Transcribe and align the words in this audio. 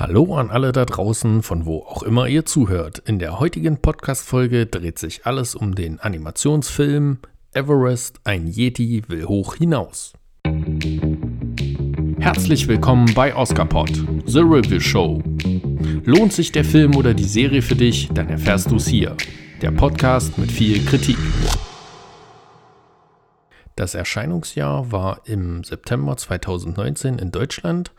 Hallo 0.00 0.34
an 0.34 0.50
alle 0.50 0.72
da 0.72 0.86
draußen, 0.86 1.42
von 1.42 1.66
wo 1.66 1.80
auch 1.80 2.02
immer 2.02 2.26
ihr 2.26 2.46
zuhört. 2.46 3.00
In 3.00 3.18
der 3.18 3.38
heutigen 3.38 3.82
Podcast-Folge 3.82 4.64
dreht 4.64 4.98
sich 4.98 5.26
alles 5.26 5.54
um 5.54 5.74
den 5.74 6.00
Animationsfilm 6.00 7.18
Everest, 7.52 8.18
ein 8.24 8.46
Yeti 8.46 9.02
will 9.08 9.26
hoch 9.26 9.56
hinaus. 9.56 10.14
Herzlich 12.18 12.66
willkommen 12.66 13.12
bei 13.12 13.36
Oscarpod, 13.36 13.90
The 14.24 14.38
Review 14.38 14.80
Show. 14.80 15.22
Lohnt 16.06 16.32
sich 16.32 16.50
der 16.50 16.64
Film 16.64 16.96
oder 16.96 17.12
die 17.12 17.24
Serie 17.24 17.60
für 17.60 17.76
dich, 17.76 18.08
dann 18.08 18.30
erfährst 18.30 18.70
du 18.70 18.76
es 18.76 18.86
hier. 18.86 19.14
Der 19.60 19.70
Podcast 19.70 20.38
mit 20.38 20.50
viel 20.50 20.82
Kritik. 20.82 21.18
Das 23.76 23.94
Erscheinungsjahr 23.94 24.92
war 24.92 25.20
im 25.26 25.62
September 25.62 26.16
2019 26.16 27.18
in 27.18 27.30
Deutschland 27.32 27.92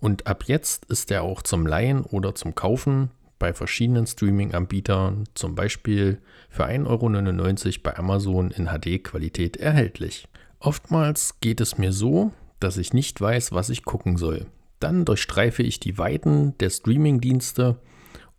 und 0.00 0.26
ab 0.26 0.44
jetzt 0.46 0.84
ist 0.86 1.10
er 1.10 1.22
auch 1.22 1.42
zum 1.42 1.66
Leihen 1.66 2.02
oder 2.02 2.34
zum 2.34 2.54
Kaufen 2.54 3.10
bei 3.38 3.52
verschiedenen 3.52 4.06
Streaming-Anbietern, 4.06 5.24
zum 5.34 5.54
Beispiel 5.54 6.20
für 6.50 6.66
1,99 6.66 7.66
Euro 7.66 7.82
bei 7.82 7.96
Amazon 7.96 8.50
in 8.50 8.66
HD-Qualität 8.66 9.56
erhältlich. 9.56 10.28
Oftmals 10.60 11.40
geht 11.40 11.60
es 11.60 11.78
mir 11.78 11.92
so, 11.92 12.32
dass 12.60 12.76
ich 12.76 12.92
nicht 12.92 13.20
weiß, 13.20 13.52
was 13.52 13.70
ich 13.70 13.84
gucken 13.84 14.16
soll. 14.16 14.46
Dann 14.80 15.04
durchstreife 15.04 15.62
ich 15.62 15.80
die 15.80 15.98
Weiten 15.98 16.56
der 16.58 16.70
Streaming-Dienste 16.70 17.78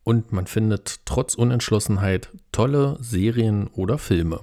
und 0.03 0.31
man 0.31 0.48
findet 0.48 1.05
trotz 1.05 1.36
Unentschlossenheit 1.36 2.30
tolle 2.52 2.98
Serien 3.00 3.67
oder 3.67 3.98
Filme. 3.98 4.41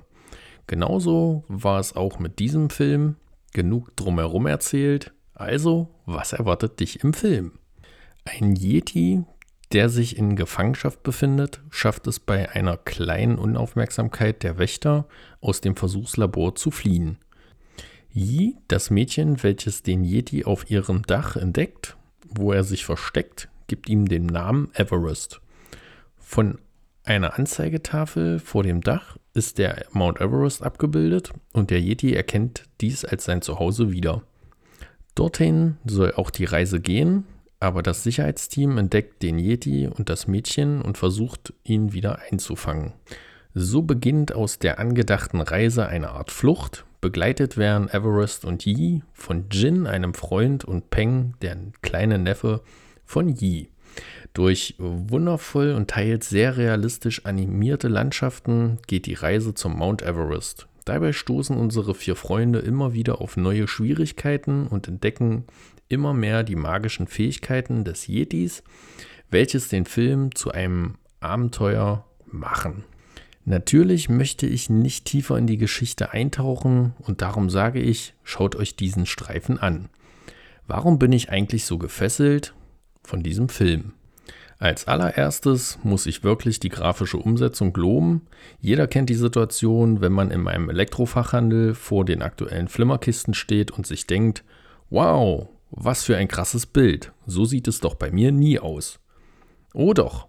Genauso 0.67 1.45
war 1.49 1.81
es 1.81 1.95
auch 1.97 2.19
mit 2.19 2.39
diesem 2.39 2.71
Film. 2.71 3.17
Genug 3.53 3.97
drumherum 3.97 4.47
erzählt. 4.47 5.13
Also, 5.37 5.89
was 6.07 6.33
erwartet 6.33 6.81
dich 6.81 7.05
im 7.05 7.13
Film? 7.13 7.53
Ein 8.25 8.57
Yeti, 8.57 9.23
der 9.71 9.91
sich 9.91 10.17
in 10.17 10.35
Gefangenschaft 10.35 11.03
befindet, 11.03 11.61
schafft 11.69 12.07
es 12.07 12.19
bei 12.19 12.51
einer 12.51 12.79
kleinen 12.79 13.37
Unaufmerksamkeit 13.37 14.43
der 14.43 14.57
Wächter 14.57 15.07
aus 15.43 15.61
dem 15.61 15.77
Versuchslabor 15.77 16.55
zu 16.55 16.71
fliehen. 16.71 17.19
Yi, 18.11 18.57
das 18.69 18.89
Mädchen, 18.89 19.43
welches 19.43 19.83
den 19.83 20.05
Yeti 20.05 20.45
auf 20.45 20.71
ihrem 20.71 21.03
Dach 21.03 21.37
entdeckt, 21.37 21.99
wo 22.27 22.53
er 22.53 22.65
sich 22.65 22.87
versteckt, 22.87 23.51
gibt 23.67 23.91
ihm 23.91 24.09
den 24.09 24.25
Namen 24.25 24.71
Everest. 24.73 25.43
Von 26.17 26.59
einer 27.05 27.39
Anzeigetafel 27.39 28.39
vor 28.39 28.63
dem 28.63 28.81
Dach 28.81 29.19
ist 29.35 29.59
der 29.59 29.85
Mount 29.93 30.19
Everest 30.19 30.63
abgebildet 30.63 31.35
und 31.53 31.69
der 31.69 31.83
Yeti 31.83 32.15
erkennt 32.15 32.65
dies 32.81 33.05
als 33.05 33.27
sein 33.27 33.43
Zuhause 33.43 33.93
wieder. 33.93 34.23
Dorthin 35.17 35.79
soll 35.87 36.13
auch 36.13 36.31
die 36.31 36.45
Reise 36.45 36.79
gehen, 36.79 37.25
aber 37.59 37.83
das 37.83 38.05
Sicherheitsteam 38.05 38.77
entdeckt 38.77 39.23
den 39.23 39.39
Yeti 39.39 39.89
und 39.89 40.11
das 40.11 40.29
Mädchen 40.29 40.83
und 40.83 40.99
versucht, 40.99 41.55
ihn 41.65 41.95
wieder 41.95 42.21
einzufangen. 42.31 42.93
So 43.55 43.81
beginnt 43.81 44.35
aus 44.35 44.59
der 44.59 44.79
angedachten 44.79 45.41
Reise 45.41 45.87
eine 45.87 46.11
Art 46.11 46.31
Flucht. 46.31 46.85
Begleitet 47.01 47.57
werden 47.57 47.89
Everest 47.89 48.45
und 48.45 48.67
Yi 48.67 49.03
von 49.15 49.47
Jin, 49.51 49.87
einem 49.87 50.13
Freund, 50.13 50.67
und 50.67 50.91
Peng, 50.91 51.35
der 51.41 51.57
kleine 51.81 52.19
Neffe 52.19 52.61
von 53.07 53.31
Yi. 53.31 53.71
Durch 54.35 54.75
wundervoll 54.79 55.73
und 55.73 55.89
teils 55.89 56.29
sehr 56.29 56.59
realistisch 56.59 57.25
animierte 57.25 57.89
Landschaften 57.89 58.79
geht 58.87 59.07
die 59.07 59.15
Reise 59.15 59.55
zum 59.55 59.79
Mount 59.79 60.03
Everest. 60.03 60.69
Dabei 60.87 61.13
stoßen 61.13 61.57
unsere 61.57 61.97
vier 61.97 62.15
Freunde 62.15 62.61
immer 62.61 62.95
wieder 62.95 63.21
auf 63.21 63.37
neue 63.37 63.67
Schwierigkeiten 63.67 64.69
und 64.69 64.87
entdecken 64.87 65.45
immer 65.89 66.15
mehr 66.15 66.45
die 66.45 66.55
magischen 66.55 67.09
Fähigkeiten 67.09 67.85
des 67.85 68.07
Yetis, 68.07 68.63
welches 69.29 69.67
den 69.67 69.85
Film 69.85 70.33
zu 70.37 70.53
einem 70.53 70.95
Abenteuer 71.19 72.07
machen. 72.25 72.85
Natürlich 73.45 74.09
möchte 74.09 74.47
ich 74.47 74.71
nicht 74.71 75.07
tiefer 75.07 75.37
in 75.37 75.49
die 75.49 75.59
Geschichte 75.59 76.13
eintauchen 76.13 76.95
und 77.01 77.21
darum 77.21 77.51
sage 77.51 77.81
ich, 77.81 78.15
schaut 78.23 78.55
euch 78.55 78.77
diesen 78.77 79.07
Streifen 79.07 79.59
an. 79.59 79.89
Warum 80.69 81.01
bin 81.01 81.11
ich 81.11 81.31
eigentlich 81.31 81.65
so 81.65 81.79
gefesselt 81.79 82.55
von 83.03 83.25
diesem 83.25 83.49
Film? 83.49 83.93
Als 84.59 84.89
allererstes 84.89 85.79
muss 85.83 86.07
ich 86.07 86.25
wirklich 86.25 86.61
die 86.61 86.71
grafische 86.71 87.19
Umsetzung 87.19 87.75
loben. 87.75 88.23
Jeder 88.59 88.87
kennt 88.87 89.11
die 89.11 89.15
Situation, 89.15 90.01
wenn 90.01 90.13
man 90.13 90.31
in 90.31 90.49
einem 90.49 90.71
Elektrofachhandel 90.71 91.75
vor 91.75 92.05
den 92.05 92.23
aktuellen 92.23 92.69
Flimmerkisten 92.69 93.35
steht 93.35 93.71
und 93.71 93.87
sich 93.87 94.07
denkt, 94.07 94.45
wow, 94.89 95.49
was 95.71 96.05
für 96.05 96.17
ein 96.17 96.29
krasses 96.29 96.65
Bild. 96.65 97.13
So 97.27 97.45
sieht 97.45 97.69
es 97.69 97.81
doch 97.81 97.97
bei 97.97 98.11
mir 98.11 98.33
nie 98.33 98.59
aus. 98.59 98.99
Oh 99.75 99.93
doch. 99.93 100.27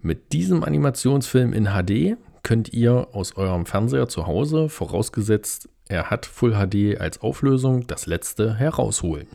Mit 0.00 0.32
diesem 0.32 0.64
Animationsfilm 0.64 1.52
in 1.52 1.66
HD 1.66 2.16
könnt 2.42 2.72
ihr 2.72 3.08
aus 3.12 3.36
eurem 3.36 3.66
Fernseher 3.66 4.08
zu 4.08 4.26
Hause, 4.26 4.68
vorausgesetzt 4.68 5.68
er 5.88 6.10
hat 6.10 6.26
Full 6.26 6.52
HD 6.52 6.98
als 6.98 7.20
Auflösung, 7.20 7.86
das 7.86 8.06
letzte 8.06 8.54
herausholen. 8.54 9.28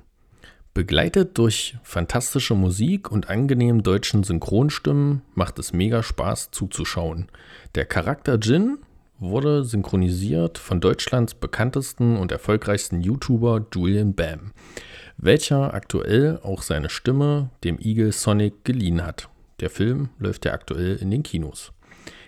Begleitet 0.74 1.38
durch 1.38 1.78
fantastische 1.84 2.56
Musik 2.56 3.12
und 3.12 3.30
angenehmen 3.30 3.82
deutschen 3.82 4.24
Synchronstimmen 4.24 5.24
macht 5.34 5.60
es 5.60 5.74
mega 5.74 6.04
Spaß 6.04 6.52
zuzuschauen. 6.52 7.28
Der 7.76 7.86
Charakter 7.86 8.36
Jin 8.36 8.78
wurde 9.18 9.66
synchronisiert 9.66 10.58
von 10.58 10.80
Deutschlands 10.80 11.34
bekanntesten 11.34 12.18
und 12.18 12.32
erfolgreichsten 12.32 13.02
YouTuber 13.02 13.66
Julian 13.74 14.14
Bam, 14.14 14.54
welcher 15.18 15.74
aktuell 15.74 16.40
auch 16.44 16.62
seine 16.62 16.90
Stimme 16.90 17.50
dem 17.64 17.80
Eagle 17.80 18.12
Sonic 18.12 18.64
geliehen 18.64 19.06
hat. 19.06 19.28
Der 19.60 19.70
Film 19.70 20.10
läuft 20.20 20.46
ja 20.46 20.54
aktuell 20.54 20.96
in 20.96 21.12
den 21.12 21.24
Kinos. 21.24 21.74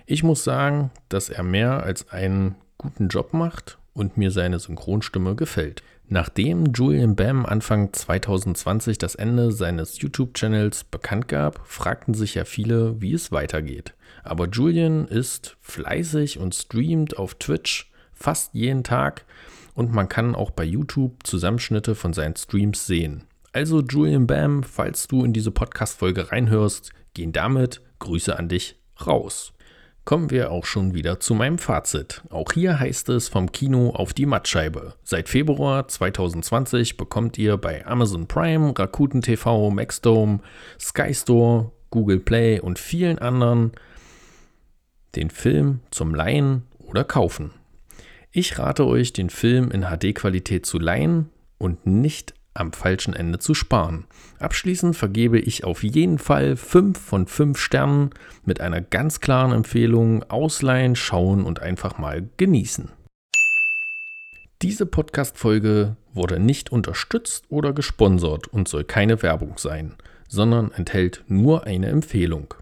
Ich 0.05 0.23
muss 0.23 0.43
sagen, 0.43 0.91
dass 1.07 1.29
er 1.29 1.43
mehr 1.43 1.83
als 1.83 2.09
einen 2.09 2.55
guten 2.77 3.07
Job 3.07 3.33
macht 3.33 3.77
und 3.93 4.17
mir 4.17 4.31
seine 4.31 4.59
Synchronstimme 4.59 5.35
gefällt. 5.35 5.83
Nachdem 6.13 6.73
Julian 6.73 7.15
Bam 7.15 7.45
Anfang 7.45 7.93
2020 7.93 8.97
das 8.97 9.15
Ende 9.15 9.53
seines 9.53 10.01
YouTube-Channels 10.01 10.83
bekannt 10.83 11.29
gab, 11.29 11.65
fragten 11.65 12.13
sich 12.13 12.35
ja 12.35 12.43
viele, 12.43 13.01
wie 13.01 13.13
es 13.13 13.31
weitergeht. 13.31 13.93
Aber 14.21 14.49
Julian 14.49 15.07
ist 15.07 15.55
fleißig 15.61 16.37
und 16.37 16.53
streamt 16.53 17.17
auf 17.17 17.35
Twitch 17.35 17.89
fast 18.11 18.53
jeden 18.53 18.83
Tag 18.83 19.23
und 19.73 19.93
man 19.93 20.09
kann 20.09 20.35
auch 20.35 20.51
bei 20.51 20.65
YouTube 20.65 21.25
Zusammenschnitte 21.25 21.95
von 21.95 22.11
seinen 22.11 22.35
Streams 22.35 22.85
sehen. 22.85 23.23
Also 23.53 23.79
Julian 23.79 24.27
Bam, 24.27 24.63
falls 24.63 25.07
du 25.07 25.23
in 25.23 25.31
diese 25.31 25.51
Podcast-Folge 25.51 26.29
reinhörst, 26.29 26.91
gehen 27.13 27.31
damit 27.31 27.79
Grüße 27.99 28.37
an 28.37 28.49
dich 28.49 28.75
raus 29.07 29.53
kommen 30.05 30.31
wir 30.31 30.51
auch 30.51 30.65
schon 30.65 30.93
wieder 30.93 31.19
zu 31.19 31.33
meinem 31.33 31.57
Fazit. 31.57 32.21
Auch 32.29 32.51
hier 32.53 32.79
heißt 32.79 33.09
es 33.09 33.29
vom 33.29 33.51
Kino 33.51 33.91
auf 33.91 34.13
die 34.13 34.25
Mattscheibe. 34.25 34.95
Seit 35.03 35.29
Februar 35.29 35.87
2020 35.87 36.97
bekommt 36.97 37.37
ihr 37.37 37.57
bei 37.57 37.85
Amazon 37.85 38.27
Prime, 38.27 38.73
Rakuten 38.77 39.21
TV, 39.21 39.69
Maxdome, 39.69 40.39
Sky 40.79 41.13
Store, 41.13 41.71
Google 41.89 42.19
Play 42.19 42.59
und 42.59 42.79
vielen 42.79 43.19
anderen 43.19 43.73
den 45.15 45.29
Film 45.29 45.81
zum 45.91 46.15
Leihen 46.15 46.63
oder 46.79 47.03
Kaufen. 47.03 47.51
Ich 48.31 48.57
rate 48.57 48.87
euch, 48.87 49.11
den 49.11 49.29
Film 49.29 49.71
in 49.71 49.83
HD-Qualität 49.83 50.65
zu 50.65 50.79
leihen 50.79 51.29
und 51.57 51.85
nicht 51.85 52.33
am 52.53 52.73
falschen 52.73 53.13
Ende 53.13 53.39
zu 53.39 53.53
sparen. 53.53 54.05
Abschließend 54.39 54.95
vergebe 54.95 55.39
ich 55.39 55.63
auf 55.63 55.83
jeden 55.83 56.19
Fall 56.19 56.55
5 56.55 56.99
von 56.99 57.27
5 57.27 57.57
Sternen 57.57 58.09
mit 58.45 58.61
einer 58.61 58.81
ganz 58.81 59.19
klaren 59.19 59.51
Empfehlung 59.51 60.23
ausleihen, 60.29 60.95
schauen 60.95 61.43
und 61.43 61.61
einfach 61.61 61.97
mal 61.97 62.29
genießen. 62.37 62.89
Diese 64.61 64.85
Podcast-Folge 64.85 65.95
wurde 66.13 66.39
nicht 66.39 66.71
unterstützt 66.71 67.45
oder 67.49 67.73
gesponsert 67.73 68.47
und 68.47 68.67
soll 68.67 68.83
keine 68.83 69.23
Werbung 69.23 69.55
sein, 69.57 69.95
sondern 70.27 70.71
enthält 70.71 71.23
nur 71.27 71.65
eine 71.65 71.87
Empfehlung. 71.87 72.53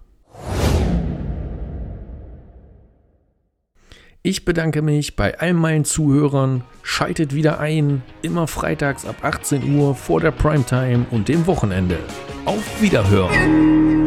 Ich 4.22 4.44
bedanke 4.44 4.82
mich 4.82 5.16
bei 5.16 5.40
all 5.40 5.54
meinen 5.54 5.86
Zuhörern. 5.86 6.64
Schaltet 6.84 7.34
wieder 7.34 7.62
ein, 7.62 8.04
immer 8.22 8.48
freitags 8.48 9.06
ab 9.06 9.24
18 9.24 9.78
Uhr 9.78 9.96
vor 9.96 10.20
der 10.20 10.32
Primetime 10.32 11.06
und 11.10 11.30
dem 11.30 11.48
Wochenende. 11.48 12.00
Auf 12.44 12.82
Wiederhören! 12.82 13.99